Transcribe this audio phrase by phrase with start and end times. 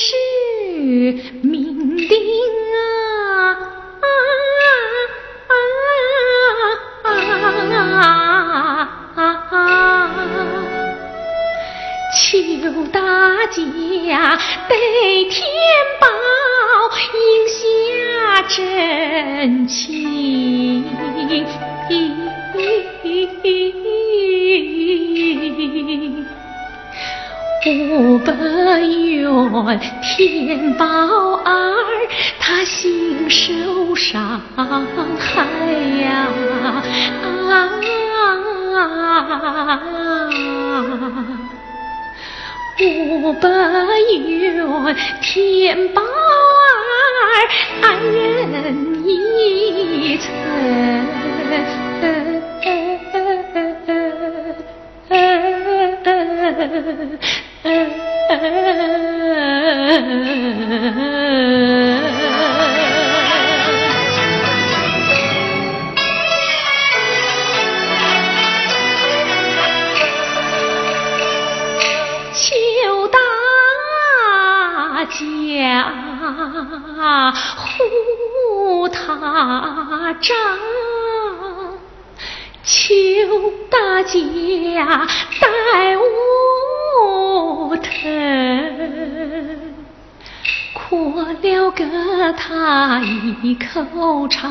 [0.00, 0.14] 是
[1.42, 2.08] 命定
[2.76, 3.68] 啊！
[12.14, 13.00] 求大
[13.46, 15.48] 家得天
[16.00, 16.06] 报
[17.14, 20.47] 应下真情。
[27.70, 28.32] 五百
[28.80, 31.76] 元，天宝儿
[32.40, 34.40] 他心受伤
[35.18, 35.44] 害
[36.02, 36.26] 呀。
[42.80, 43.48] 五百
[44.16, 46.06] 元，天宝儿
[47.82, 50.32] 爱人一成。
[77.56, 80.36] 护他长，
[82.62, 82.80] 求
[83.70, 85.06] 大家
[85.40, 87.88] 待我疼。
[90.74, 90.96] 喝
[91.42, 94.48] 了个他一口茶，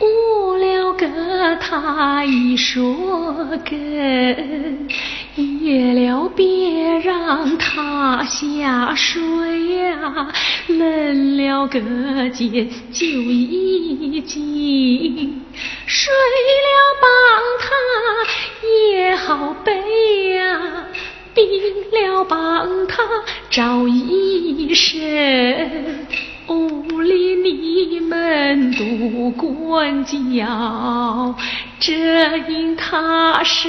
[0.00, 2.94] 误了个他一说
[3.68, 4.88] 根，
[5.38, 10.28] 夜了别让他下水呀，
[10.66, 11.78] 冷了隔
[12.30, 15.42] 间就一紧，
[15.86, 16.68] 睡了
[17.00, 17.08] 帮
[17.60, 17.66] 他
[18.92, 20.86] 也好背呀。
[21.34, 21.44] 病
[21.92, 23.04] 了帮他
[23.48, 24.98] 找医生，
[26.48, 31.36] 屋里你们都管教，
[31.78, 33.68] 这因他是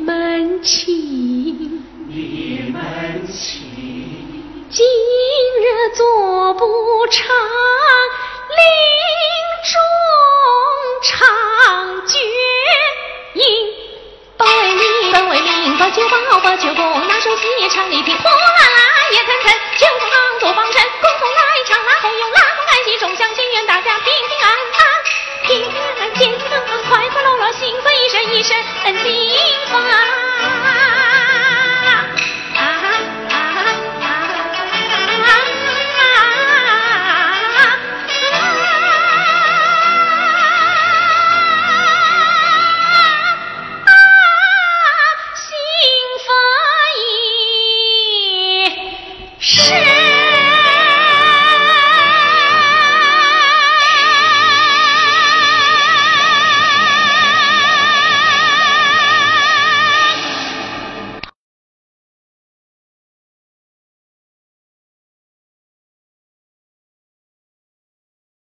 [0.00, 7.26] 门亲，你门亲，今日做不成
[8.56, 8.64] 临
[9.68, 9.76] 终
[11.02, 12.18] 长绝
[13.34, 13.44] 音。
[14.38, 18.80] 包为民，本为民，把酒保把酒供，拿手戏唱一品，呼啦啦
[19.12, 24.82] 也腾腾，全国帮主帮衬，共来唱拉红缨，拉风干戏，众乡亲，愿大家平平安安，
[25.46, 26.48] 平平安安，健康
[26.88, 27.89] 快快乐乐，幸福。
[28.40, 29.04] 一身金
[29.70, 30.29] 发